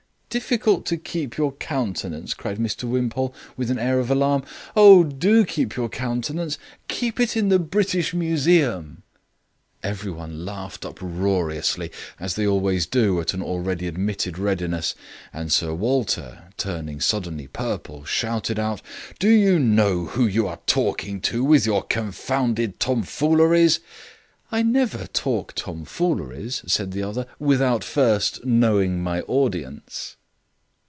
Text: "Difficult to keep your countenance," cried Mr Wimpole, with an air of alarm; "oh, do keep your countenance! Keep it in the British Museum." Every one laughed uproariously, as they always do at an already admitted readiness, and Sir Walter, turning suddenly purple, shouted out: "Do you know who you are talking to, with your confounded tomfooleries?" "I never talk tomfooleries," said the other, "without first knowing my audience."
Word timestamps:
"Difficult 0.31 0.85
to 0.85 0.95
keep 0.95 1.35
your 1.35 1.51
countenance," 1.51 2.33
cried 2.33 2.57
Mr 2.57 2.85
Wimpole, 2.85 3.35
with 3.57 3.69
an 3.69 3.77
air 3.77 3.99
of 3.99 4.09
alarm; 4.09 4.45
"oh, 4.77 5.03
do 5.03 5.43
keep 5.43 5.75
your 5.75 5.89
countenance! 5.89 6.57
Keep 6.87 7.19
it 7.19 7.35
in 7.35 7.49
the 7.49 7.59
British 7.59 8.13
Museum." 8.13 9.03
Every 9.83 10.09
one 10.09 10.45
laughed 10.45 10.85
uproariously, 10.85 11.91
as 12.17 12.35
they 12.35 12.47
always 12.47 12.85
do 12.85 13.19
at 13.19 13.33
an 13.33 13.41
already 13.43 13.87
admitted 13.89 14.39
readiness, 14.39 14.95
and 15.33 15.51
Sir 15.51 15.73
Walter, 15.73 16.43
turning 16.55 17.01
suddenly 17.01 17.47
purple, 17.47 18.05
shouted 18.05 18.57
out: 18.57 18.81
"Do 19.19 19.27
you 19.27 19.59
know 19.59 20.05
who 20.05 20.25
you 20.25 20.47
are 20.47 20.59
talking 20.65 21.19
to, 21.23 21.43
with 21.43 21.65
your 21.65 21.83
confounded 21.83 22.79
tomfooleries?" 22.79 23.81
"I 24.49 24.63
never 24.63 25.07
talk 25.07 25.53
tomfooleries," 25.55 26.63
said 26.71 26.91
the 26.93 27.03
other, 27.03 27.25
"without 27.37 27.83
first 27.83 28.45
knowing 28.45 29.03
my 29.03 29.19
audience." 29.23 30.15